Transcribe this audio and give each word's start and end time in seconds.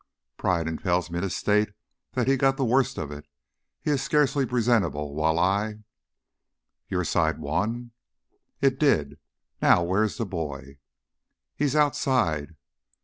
"Pride 0.35 0.67
impels 0.67 1.11
me 1.11 1.21
to 1.21 1.29
state 1.29 1.73
that 2.13 2.27
he 2.27 2.35
got 2.35 2.57
the 2.57 2.65
worst 2.65 2.97
of 2.97 3.11
it. 3.11 3.27
He 3.79 3.91
is 3.91 4.01
scarcely 4.01 4.47
presentable, 4.47 5.13
while 5.13 5.37
I" 5.37 5.83
"Your 6.89 7.03
side 7.03 7.37
won?" 7.37 7.91
"It 8.61 8.79
did. 8.79 9.19
Now, 9.61 9.83
where 9.83 10.03
is 10.03 10.17
the 10.17 10.25
boy?" 10.25 10.79
"He's 11.55 11.75
outside." 11.75 12.55